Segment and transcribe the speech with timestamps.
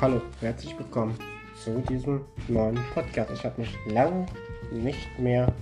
[0.00, 1.14] Hallo, herzlich willkommen
[1.62, 3.32] zu diesem neuen Podcast.
[3.32, 4.24] Ich habe mich lange
[4.72, 5.52] nicht mehr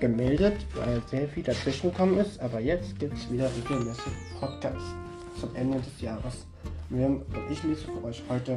[0.00, 4.94] gemeldet, weil sehr viel dazwischen gekommen ist, aber jetzt gibt es wieder regelmäßig Podcasts
[5.38, 6.46] zum Ende des Jahres.
[6.88, 8.56] Und ich lese für euch heute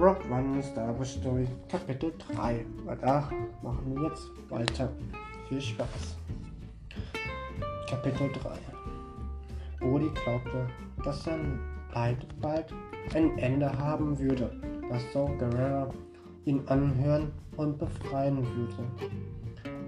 [0.00, 2.66] Rock One Star Wars Story Kapitel 3.
[2.86, 3.30] Und da
[3.62, 4.92] machen wir jetzt weiter.
[5.48, 6.16] Viel Spaß.
[7.88, 8.50] Kapitel 3
[9.78, 10.66] Bodhi glaubte,
[11.04, 12.66] dass sein Leid bald
[13.14, 14.50] ein Ende haben würde,
[14.88, 15.92] dass Saul Guerrero
[16.44, 19.08] ihn anhören und befreien würde.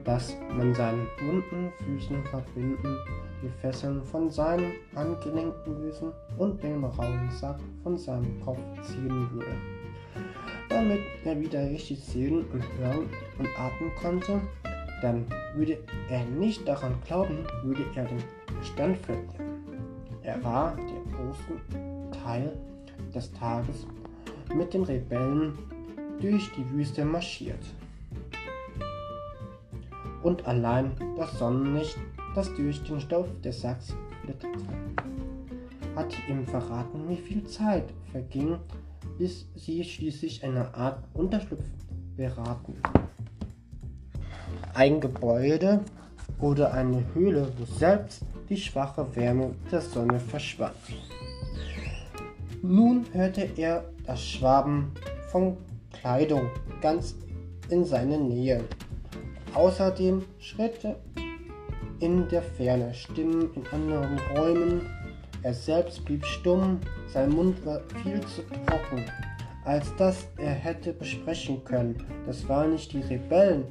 [0.04, 2.96] Dass man seinen wunden Füßen verbinden,
[3.42, 9.54] die Fesseln von seinen angelenkten lösen und den rauen Sack von seinem Kopf ziehen würde.
[10.68, 13.08] Damit er wieder richtig sehen und hören
[13.38, 14.40] und atmen konnte,
[15.02, 18.22] dann würde er nicht daran glauben, würde er den
[18.54, 19.50] Verstand verlieren.
[20.22, 21.89] Er war den großen
[22.22, 22.52] Teil
[23.14, 23.86] des Tages
[24.54, 25.58] mit den Rebellen
[26.20, 27.64] durch die Wüste marschiert.
[30.22, 31.96] Und allein das Sonnenlicht,
[32.34, 34.58] das durch den Stoff des Sacks flitterte,
[35.96, 38.58] hatte ihm verraten, wie viel Zeit verging,
[39.18, 41.64] bis sie schließlich eine Art Unterschlupf
[42.16, 42.74] beraten.
[44.74, 45.80] Ein Gebäude
[46.38, 50.74] oder eine Höhle, wo selbst die schwache Wärme der Sonne verschwand.
[52.62, 54.92] Nun hörte er das Schwaben
[55.30, 55.56] von
[55.92, 56.48] Kleidung
[56.80, 57.14] ganz
[57.70, 58.64] in seiner Nähe.
[59.54, 60.96] Außerdem Schritte
[62.00, 64.86] in der Ferne, Stimmen in anderen Räumen.
[65.42, 69.04] Er selbst blieb stumm, sein Mund war viel zu trocken,
[69.64, 71.96] als dass er hätte besprechen können.
[72.26, 73.64] Das waren nicht die Rebellen,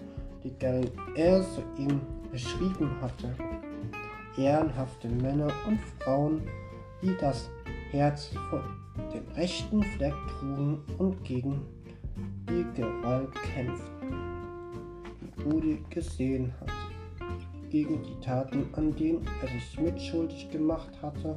[0.44, 0.53] die
[1.16, 3.36] er so ihm beschrieben hatte
[4.40, 6.42] ehrenhafte Männer und Frauen,
[7.02, 7.50] die das
[7.92, 8.62] Herz von
[9.12, 11.66] dem rechten Fleck trugen und gegen
[12.47, 14.13] die Gewalt kämpften,
[15.22, 16.72] die Rudi gesehen hatte,
[17.69, 21.36] gegen die Taten, an denen er sich mitschuldig gemacht hatte.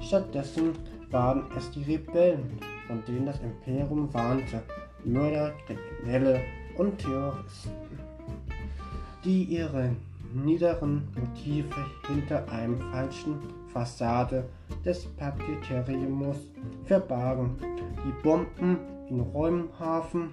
[0.00, 0.72] Stattdessen
[1.10, 4.62] waren es die Rebellen, von denen das Imperium warnte,
[5.04, 6.40] Mörder, Kriminelle
[6.76, 7.70] und Terroristen,
[9.24, 9.90] die ihre
[10.34, 11.74] niederen Motive
[12.08, 13.38] hinter einem falschen
[13.74, 14.48] Fassade
[14.84, 16.38] des Papierteriums
[16.84, 17.56] verbargen.
[18.06, 18.78] Die Bomben
[19.10, 20.30] in Räumhafen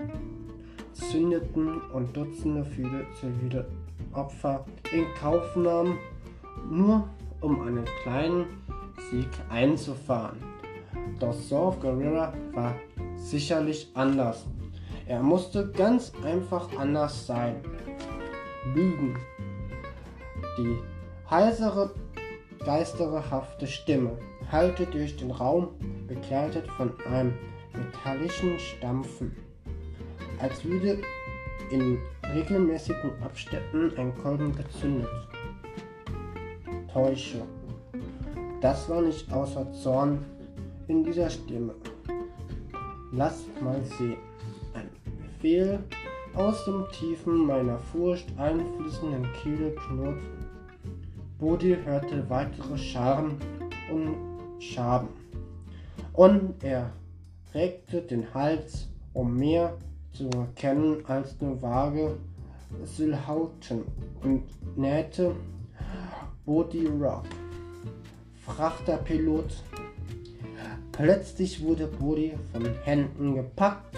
[0.94, 3.68] zündeten und Dutzende viele zivile
[4.14, 5.98] Opfer in Kauf nahmen,
[6.70, 7.10] nur
[7.42, 8.46] um einen kleinen
[9.10, 10.38] Sieg einzufahren.
[11.20, 12.76] Doch Saul Guerrero war
[13.16, 14.46] sicherlich anders.
[15.08, 17.56] Er musste ganz einfach anders sein.
[18.76, 19.16] Lügen,
[20.58, 20.78] die
[21.30, 21.92] heisere,
[22.66, 24.18] geisterhafte Stimme
[24.52, 25.70] hallte durch den Raum,
[26.08, 27.34] begleitet von einem
[27.74, 29.36] metallischen Stampfen,
[30.40, 31.02] als würde
[31.72, 31.98] in
[32.34, 35.10] regelmäßigen Abständen ein Kolben gezündet.
[36.92, 37.48] Täuschung.
[38.60, 40.24] Das war nicht außer Zorn
[40.88, 41.74] in dieser Stimme.
[43.14, 44.18] Lass mal sehen.
[44.74, 45.80] Ein Befehl
[46.36, 50.20] aus dem Tiefen meiner Furcht einfließenden Kehle knurrt
[51.42, 53.36] Bodhi hörte weitere Scharen
[53.92, 55.08] und Schaben.
[56.14, 56.92] Und er
[57.56, 59.76] regte den Hals, um mehr
[60.14, 62.16] zu erkennen als nur vage
[62.84, 63.86] Silhauten
[64.22, 64.44] und
[64.78, 65.36] nähte
[66.46, 67.26] Bodhi Rock.
[68.46, 69.64] Frachterpilot.
[70.92, 73.98] Plötzlich wurde Bodhi von Händen gepackt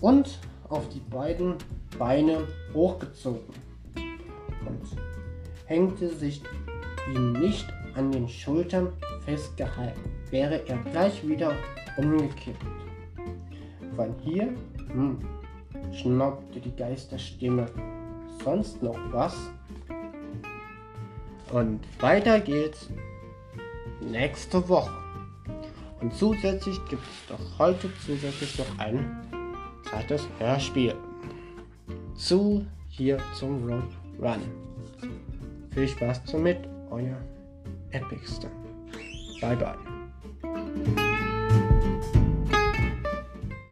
[0.00, 1.56] und auf die beiden
[1.98, 3.52] Beine hochgezogen.
[3.96, 5.21] Und
[5.72, 6.42] hängte sich
[7.14, 8.92] ihm nicht an den Schultern
[9.24, 11.54] festgehalten, wäre er gleich wieder
[11.96, 12.62] umgekippt.
[13.96, 14.54] Von hier,
[14.92, 15.18] hm,
[15.94, 17.66] schnaubte die Geisterstimme.
[18.44, 19.34] Sonst noch was?
[21.52, 22.90] Und weiter geht's
[24.00, 24.92] nächste Woche.
[26.02, 29.22] Und zusätzlich gibt es doch heute zusätzlich noch ein
[29.88, 30.94] zweites Hörspiel.
[32.14, 33.88] Zu hier zum Road
[34.20, 34.71] Run.
[35.74, 36.58] Viel Spaß damit,
[36.90, 37.16] euer
[37.90, 38.48] Epicster.
[39.40, 41.02] Bye bye.